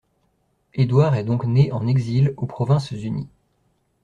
[0.73, 3.29] Édouard est donc né en exil aux Provinces-Unies.